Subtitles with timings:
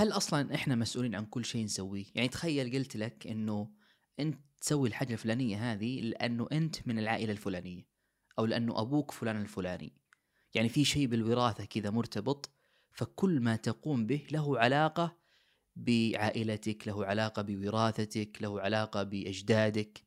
[0.00, 3.70] هل أصلا إحنا مسؤولين عن كل شيء نسويه؟ يعني تخيل قلت لك إنه
[4.20, 7.86] أنت تسوي الحاجة الفلانية هذه لأنه أنت من العائلة الفلانية
[8.38, 9.92] أو لأنه أبوك فلان الفلاني.
[10.54, 12.50] يعني في شيء بالوراثة كذا مرتبط
[12.92, 15.16] فكل ما تقوم به له علاقة
[15.76, 20.04] بعائلتك، له علاقة بوراثتك، له علاقة بأجدادك.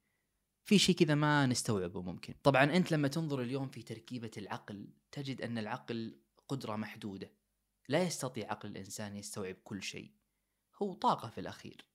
[0.66, 2.34] في شيء كذا ما نستوعبه ممكن.
[2.44, 7.43] طبعا أنت لما تنظر اليوم في تركيبة العقل تجد أن العقل قدرة محدودة.
[7.90, 10.14] لا يستطيع عقل الإنسان يستوعب كل شيء.
[10.82, 11.86] هو طاقة في الأخير.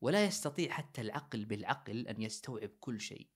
[0.00, 3.28] ولا يستطيع حتى العقل بالعقل أن يستوعب كل شيء.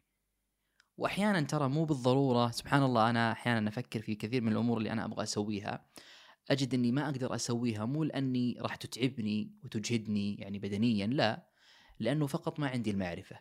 [0.97, 5.05] واحيانا ترى مو بالضرورة سبحان الله أنا أحيانا أفكر في كثير من الأمور اللي أنا
[5.05, 5.87] أبغى أسويها
[6.51, 11.49] أجد إني ما أقدر أسويها مو لأني راح تتعبني وتجهدني يعني بدنيا لا
[11.99, 13.41] لأنه فقط ما عندي المعرفة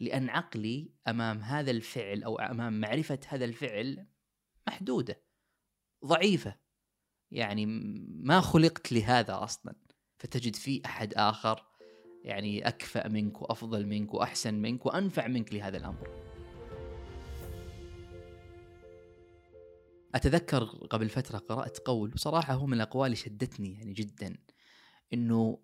[0.00, 4.06] لأن عقلي أمام هذا الفعل أو أمام معرفة هذا الفعل
[4.66, 5.22] محدودة
[6.04, 6.56] ضعيفة
[7.30, 7.66] يعني
[8.06, 9.74] ما خلقت لهذا أصلا
[10.18, 11.66] فتجد في أحد آخر
[12.24, 16.24] يعني أكفأ منك وأفضل منك وأحسن منك وأنفع منك لهذا الأمر.
[20.14, 24.36] أتذكر قبل فترة قرأت قول بصراحه هو من الأقوال اللي شدتني يعني جدا
[25.12, 25.58] إنه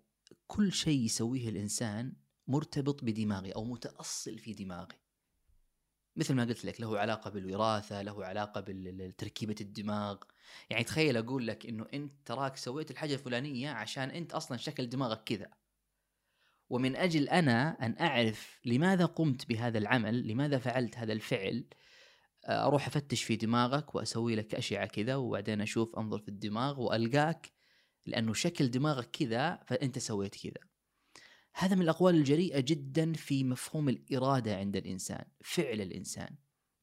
[0.47, 2.13] كل شيء يسويه الإنسان
[2.47, 5.00] مرتبط بدماغه أو متأصل في دماغه.
[6.21, 10.17] مثل ما قلت لك له علاقة بالوراثة، له علاقة بتركيبه الدماغ،
[10.69, 15.23] يعني تخيل أقول لك إنه أنت تراك سويت الحاجة الفلانية عشان أنت أصلا شكل دماغك
[15.23, 15.49] كذا.
[16.69, 21.65] ومن أجل أنا أن أعرف لماذا قمت بهذا العمل، لماذا فعلت هذا الفعل،
[22.49, 27.51] أروح أفتش في دماغك وأسوي لك أشعة كذا وبعدين أشوف أنظر في الدماغ وألقاك
[28.05, 30.70] لأنه شكل دماغك كذا فأنت سويت كذا.
[31.53, 36.35] هذا من الأقوال الجريئة جدا في مفهوم الإرادة عند الإنسان، فعل الإنسان.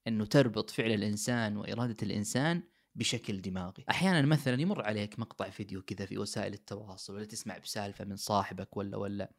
[0.06, 2.62] أنه تربط فعل الإنسان وإرادة الإنسان
[2.94, 3.84] بشكل دماغي.
[3.91, 8.77] أحيانا مثلا يمر عليك مقطع فيديو كذا في وسائل التواصل ولا تسمع بسالفة من صاحبك
[8.77, 9.33] ولا ولا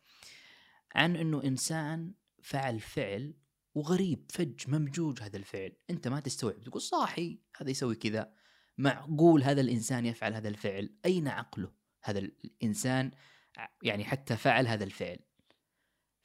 [0.95, 2.13] عن أنه إنسان
[2.43, 3.33] فعل فعل
[3.75, 8.33] وغريب فج ممجوج هذا الفعل أنت ما تستوعب تقول صاحي هذا يسوي كذا
[8.77, 11.71] معقول هذا الإنسان يفعل هذا الفعل أين عقله
[12.03, 13.11] هذا الإنسان
[13.83, 15.19] يعني حتى فعل هذا الفعل.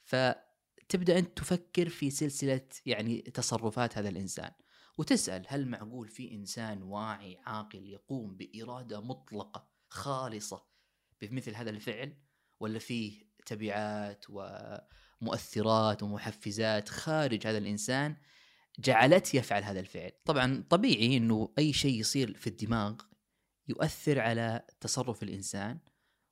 [0.03, 4.51] فتبدأ أنت تفكر في سلسلة يعني تصرفات هذا الإنسان
[4.97, 10.65] وتسأل هل معقول في إنسان واعي عاقل يقوم بإرادة مطلقة خالصة
[11.21, 12.17] بمثل هذا الفعل؟
[12.59, 18.15] ولا فيه تبعات ومؤثرات ومحفزات خارج هذا الإنسان
[18.79, 23.01] جعلته يفعل هذا الفعل؟ طبعا طبيعي إنه أي شيء يصير في الدماغ
[23.67, 25.79] يؤثر على تصرف الإنسان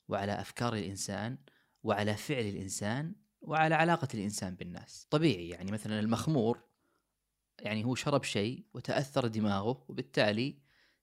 [0.07, 1.37] وعلى أفكار الإنسان
[1.83, 5.07] وعلى فعل الإنسان وعلى علاقة الإنسان بالناس.
[5.09, 6.63] طبيعي يعني مثلا المخمور
[7.59, 10.59] يعني هو شرب شيء وتأثر دماغه وبالتالي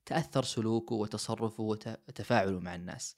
[0.06, 3.16] تأثر سلوكه وتصرفه وتفاعله مع الناس.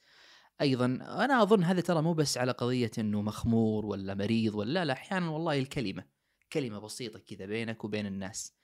[0.60, 0.86] أيضا
[1.24, 5.30] أنا أظن هذا ترى مو بس على قضية إنه مخمور ولا مريض ولا لا, أحيانا
[5.30, 6.04] والله الكلمة
[6.52, 8.54] كلمة بسيطة كذا بينك وبين الناس.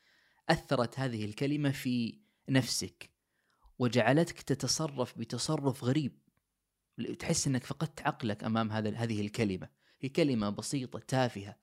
[0.48, 3.10] أثرت هذه الكلمة في نفسك
[3.78, 6.27] وجعلتك تتصرف بتصرف غريب.
[7.18, 9.68] تحس إنك فقدت عقلك أمام هذا هذه الكلمة.
[10.00, 11.56] هي كلمة بسيطة تافهة.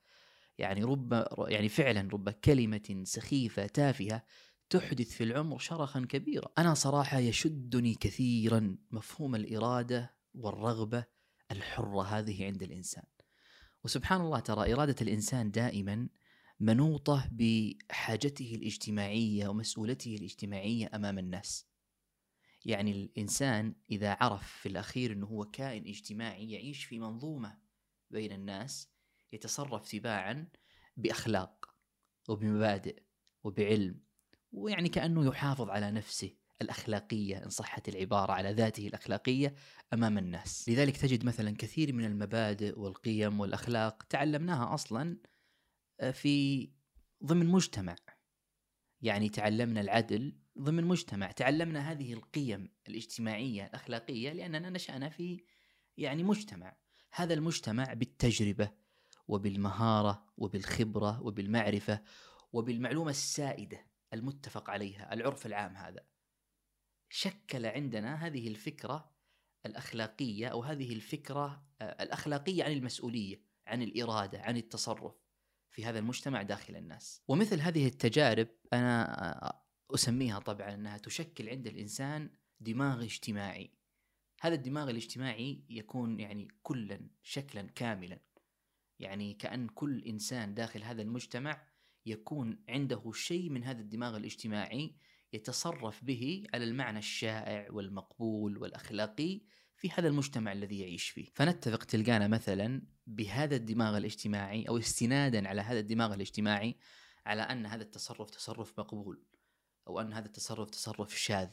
[0.58, 4.22] يعني رب يعني فعلا رب كلمة سخيفة تافهة
[4.70, 6.48] تحدث في العمر شرخا كبيرا.
[6.58, 11.04] أنا صراحة يشدني كثيرا مفهوم الإرادة والرغبة
[11.50, 13.04] الحرة هذه عند الإنسان.
[13.84, 16.08] وسبحان الله ترى إرادة الإنسان دائما
[16.60, 21.66] منوطة بحاجته الاجتماعية ومسؤولته الاجتماعية أمام الناس.
[22.66, 27.58] يعني الإنسان إذا عرف في الأخير إنه هو كائن اجتماعي يعيش في منظومة
[28.10, 28.90] بين الناس
[29.32, 30.48] يتصرف تباعا
[30.96, 31.74] بأخلاق
[32.28, 33.02] وبمبادئ
[33.44, 34.00] وبعلم
[34.52, 39.54] ويعني كأنه يحافظ على نفسه الأخلاقية إن صحت العبارة على ذاته الأخلاقية
[39.92, 45.18] أمام الناس، لذلك تجد مثلا كثير من المبادئ والقيم والأخلاق تعلمناها أصلا
[46.00, 46.68] آه، في
[47.24, 47.96] ضمن مجتمع.
[49.02, 55.44] يعني تعلمنا العدل ضمن مجتمع، تعلمنا هذه القيم الاجتماعية الأخلاقية لأننا نشأنا في
[55.96, 56.76] يعني مجتمع،
[57.12, 58.70] هذا المجتمع بالتجربة
[59.28, 62.02] وبالمهارة وبالخبرة وبالمعرفة
[62.52, 66.06] وبالمعلومة السائدة المتفق عليها، العرف العام هذا.
[67.08, 69.10] شكل عندنا هذه الفكرة
[69.66, 75.14] الأخلاقية أو هذه الفكرة آه، الأخلاقية عن المسؤولية، عن الإرادة، عن التصرف
[75.70, 77.22] في هذا المجتمع داخل الناس.
[77.28, 82.30] ومثل هذه التجارب أنا آه، أسميها طبعا أنها تشكل عند الإنسان
[82.60, 83.70] دماغ اجتماعي.
[84.40, 88.20] هذا الدماغ الاجتماعي يكون يعني كلا شكلا كاملا.
[88.98, 91.66] يعني كأن كل إنسان داخل هذا المجتمع
[92.06, 94.94] يكون عنده شيء من هذا الدماغ الاجتماعي
[95.32, 99.40] يتصرف به على المعنى الشائع والمقبول والأخلاقي
[99.76, 105.60] في هذا المجتمع الذي يعيش فيه فنتفق تلقانا مثلا بهذا الدماغ الاجتماعي أو استنادا على
[105.60, 106.76] هذا الدماغ الاجتماعي
[107.26, 109.24] على أن هذا التصرف تصرف مقبول
[109.88, 111.48] أو أن هذا التصرف تصرف شاذ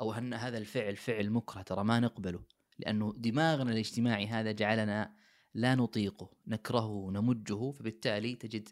[0.00, 2.42] أو أن هذا الفعل فعل مكره ترى ما نقبله
[2.78, 5.14] لأنه دماغنا الاجتماعي هذا جعلنا
[5.54, 8.68] لا نطيقه نكرهه نمجه فبالتالي تجد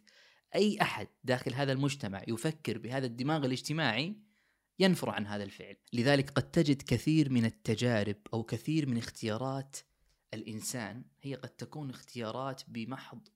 [0.54, 4.16] أي أحد داخل هذا المجتمع يفكر بهذا الدماغ الاجتماعي
[4.78, 5.76] ينفر عن هذا الفعل.
[5.92, 9.76] لذلك قد تجد كثير من التجارب أو كثير من اختيارات
[10.34, 13.28] الإنسان هي قد تكون اختيارات بمحض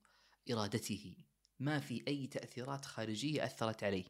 [0.51, 1.15] إرادته.
[1.59, 4.05] ما في أي تأثيرات خارجية أثرت عليه.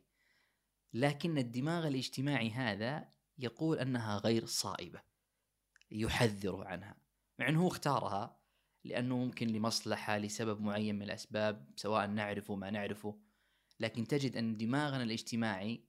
[0.94, 5.02] لكن الدماغ الاجتماعي هذا يقول أنها غير صائبة
[5.92, 6.96] يحذر عنها.
[7.40, 8.40] مع أنه هو اختارها
[8.84, 13.20] لأنه ممكن لمصلحة لسبب معين من الأسباب سواء نعرفه ما نعرفه.
[13.80, 15.86] لكن تجد أن دماغنا الاجتماعي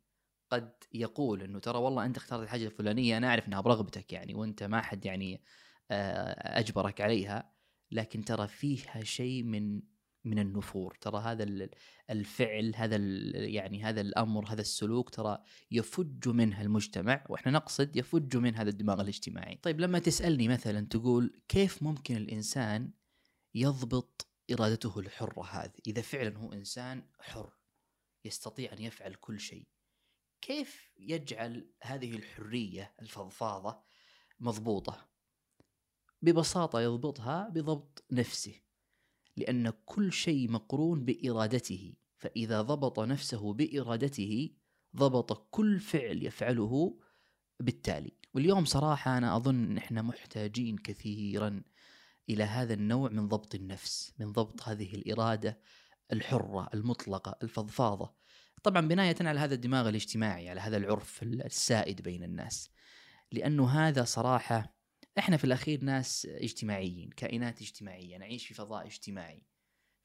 [0.51, 4.63] قد يقول أنه ترى والله أنت اخترت الحاجة الفلانية أنا أعرف أنها برغبتك يعني وأنت
[4.63, 5.43] ما حد يعني
[5.91, 7.55] آه، أجبرك عليها.
[7.91, 9.83] لكن ترى فيها شيء من
[10.25, 10.97] من النفور.
[11.01, 11.69] ترى هذا
[12.11, 12.97] الفعل هذا
[13.37, 15.39] يعني هذا الأمر هذا السلوك ترى
[15.71, 19.59] يفج منه المجتمع وإحنا نقصد يفج من هذا الدماغ الاجتماعي.
[19.63, 22.93] طيب لما تسألني مثلا تقول كيف ممكن الإنسان
[23.55, 27.53] يضبط إرادته الحرة هذه؟ إذا فعلا هو إنسان حر
[28.25, 29.69] يستطيع أن يفعل كل شيء
[30.41, 33.83] كيف يجعل هذه الحرية الفضفاضة
[34.41, 35.09] مضبوطة؟
[36.23, 38.64] ببساطة يضبطها بضبط نفسه.
[39.37, 41.95] لأن كل شيء مقرون بإرادته.
[42.19, 44.51] فإذا ضبط نفسه بإرادته
[44.97, 46.99] ضبط كل فعل يفعله
[47.61, 48.13] بالتالي.
[48.35, 51.63] واليوم صراحة أنا أظن إحنا محتاجين كثيرا
[52.31, 55.61] إلى هذا النوع من ضبط النفس من ضبط هذه الإرادة
[56.13, 58.15] الحرة المطلقة الفضفاضة.
[58.63, 62.71] طبعا بناية على هذا الدماغ الاجتماعي على هذا العرف السائد بين الناس.
[63.33, 64.75] لأنه هذا صراحة
[65.19, 69.47] إحنا في الأخير ناس اجتماعيين كائنات اجتماعية نعيش في فضاء اجتماعي.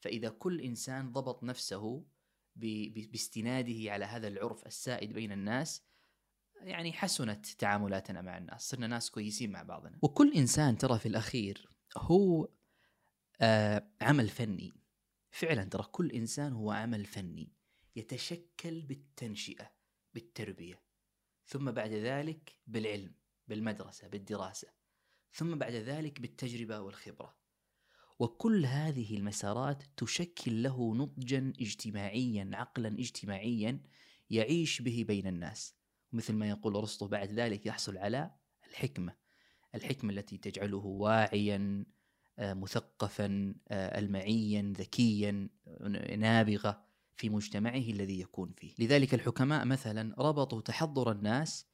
[0.00, 2.06] فإذا كل إنسان ضبط نفسه
[2.56, 5.84] باستناده على هذا العرف السائد بين الناس
[6.60, 9.98] يعني حسنت تعاملاتنا مع الناس صرنا ناس كويسين مع بعضنا.
[10.02, 12.48] وكل إنسان ترى في الأخير هو
[13.40, 14.72] آه عمل فني.
[15.30, 17.52] فعلا ترى كل إنسان هو عمل فني.
[17.96, 19.72] يتشكل بالتنشئة
[20.14, 20.82] بالتربية
[21.46, 23.14] ثم بعد ذلك بالعلم
[23.48, 24.68] بالمدرسة بالدراسة.
[25.32, 27.34] ثم بعد ذلك بالتجربة والخبرة.
[28.18, 33.82] وكل هذه المسارات تشكل له نضجا اجتماعيا عقلا اجتماعيا
[34.30, 35.74] يعيش به بين الناس.
[36.12, 38.30] مثل ما يقول أرسطو بعد ذلك يحصل على
[38.68, 39.16] الحكمة.
[39.74, 41.86] الحكمة التي تجعله واعيا
[42.38, 45.48] آه، مثقفا آه، المعيا ذكيا
[46.16, 46.84] نابغة
[47.16, 48.74] في مجتمعه الذي يكون فيه.
[48.78, 51.69] لذلك الحكماء مثلا ربطوا تحضر الناس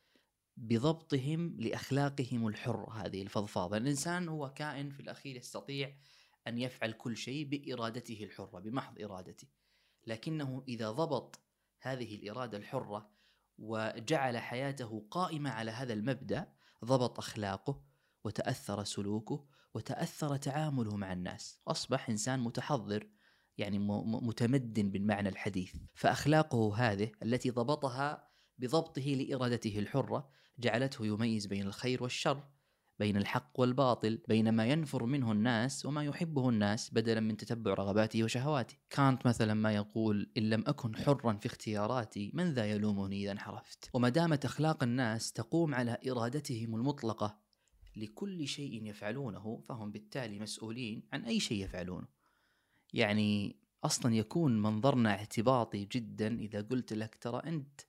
[0.56, 5.96] بضبطهم لأخلاقهم الحره هذه الفضفاضة، الإنسان هو كائن في الأخير يستطيع
[6.48, 9.48] أن يفعل كل شيء بإرادته الحرة بمحض إرادته.
[10.06, 11.40] لكنه إذا ضبط
[11.80, 13.10] هذه الإرادة الحرة
[13.58, 16.52] وجعل حياته قائمة على هذا المبدأ
[16.84, 17.82] ضبط أخلاقه
[18.24, 23.08] وتأثر سلوكه وتأثر تعامله مع الناس، أصبح إنسان متحضر
[23.58, 32.02] يعني متمدن بالمعنى الحديث، فأخلاقه هذه التي ضبطها بضبطه لإرادته الحرة جعلته يميز بين الخير
[32.02, 32.42] والشر
[32.98, 38.24] بين الحق والباطل بين ما ينفر منه الناس وما يحبه الناس بدلا من تتبع رغباته
[38.24, 38.76] وشهواته.
[38.90, 43.90] كانت مثلا ما يقول إن لم أكن حرا في اختياراتي من ذا يلومني إذا انحرفت؟
[43.94, 47.38] وما دامت أخلاق الناس تقوم على إرادتهم المطلقة
[47.96, 52.06] لكل شيء يفعلونه فهم بالتالي مسؤولين عن أي شيء يفعلونه.
[52.92, 57.80] يعني أصلا يكون منظرنا اعتباطي جدا إذا قلت لك ترى أنت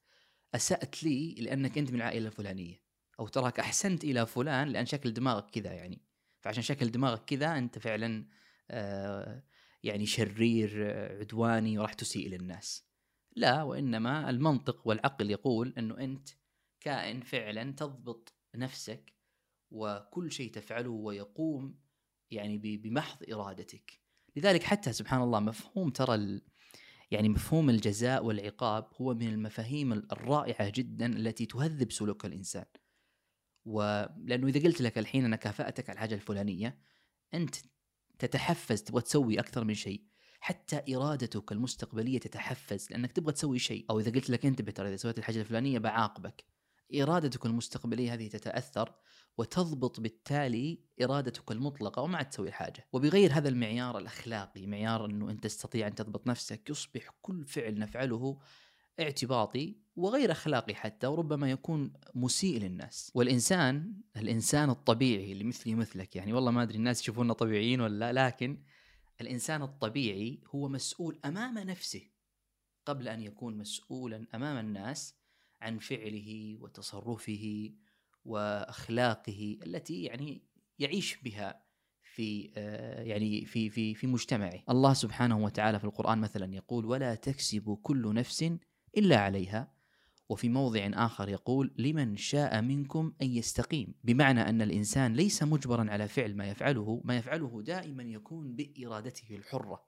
[0.55, 2.81] أسأت لي لأنك أنت من العائلة الفلانية.
[3.19, 6.01] أو تراك أحسنت إلى فلان لأن شكل دماغك كذا يعني.
[6.41, 8.25] فعشان شكل دماغك كذا أنت فعلا
[8.71, 9.43] آه
[9.83, 12.87] يعني شرير عدواني وراح تسيء للناس
[13.35, 16.29] لا وإنما المنطق والعقل يقول أنه أنت
[16.79, 19.13] كائن فعلا تضبط نفسك
[19.71, 21.79] وكل شيء تفعله ويقوم
[22.31, 23.99] يعني بمحض إرادتك.
[24.35, 26.41] لذلك حتى سبحان الله مفهوم ترى
[27.11, 32.65] يعني مفهوم الجزاء والعقاب هو من المفاهيم الرائعة جدا التي تهذب سلوك الإنسان.
[33.65, 36.79] ولأنه إذا قلت لك الحين أنا كافأتك على الحاجة الفلانية
[37.33, 37.55] أنت
[38.19, 40.03] تتحفز تبغى تسوي أكثر من شيء.
[40.39, 43.85] حتى إرادتك المستقبلية تتحفز لأنك تبغى تسوي شيء.
[43.89, 46.56] أو إذا قلت لك انتبه ترى إذا سويت الحاجة الفلانية بعاقبك.
[46.95, 48.93] إرادتك المستقبلية هذه تتأثر
[49.37, 52.87] وتضبط بالتالي إرادتك المطلقة وما عاد تسوي حاجة.
[52.93, 58.39] وبغير هذا المعيار الأخلاقي معيار إنه أنت تستطيع أن تضبط نفسك يصبح كل فعل نفعله
[58.99, 63.11] اعتباطي وغير أخلاقي حتى وربما يكون مسيء للناس.
[63.15, 68.27] والإنسان الإنسان الطبيعي اللي مثلي مثلك يعني والله ما أدري الناس يشوفوننا طبيعيين ولا لا
[68.27, 68.63] لكن
[69.21, 72.01] الإنسان الطبيعي هو مسؤول أمام نفسه
[72.85, 75.16] قبل أن يكون مسؤولا أمام الناس
[75.61, 77.71] عن فعله وتصرفه
[78.25, 80.41] وأخلاقه التي يعني
[80.79, 81.67] يعيش بها
[82.03, 84.63] في آه، يعني في في في مجتمعه.
[84.69, 88.51] الله سبحانه وتعالى في القرآن مثلا يقول: ولا تكسب كل نفس
[88.97, 89.73] إلا عليها
[90.29, 96.07] وفي موضع آخر يقول: لمن شاء منكم أن يستقيم، بمعنى أن الإنسان ليس مجبرا على
[96.07, 99.87] فعل ما يفعله، ما يفعله دائما يكون بإرادته الحرة.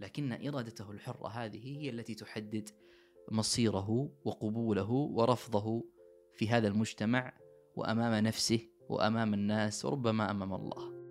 [0.00, 2.70] لكن إرادته الحرة هذه هي التي تحدد
[3.30, 5.84] مصيره وقبوله ورفضه
[6.32, 7.32] في هذا المجتمع
[7.76, 11.03] وأمام نفسه وأمام الناس وربما أمام الله.